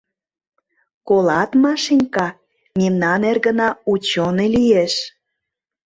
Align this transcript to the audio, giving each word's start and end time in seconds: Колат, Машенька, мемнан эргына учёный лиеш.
Колат, 1.07 1.51
Машенька, 1.63 2.27
мемнан 2.79 3.21
эргына 3.31 3.67
учёный 3.93 4.49
лиеш. 4.55 4.93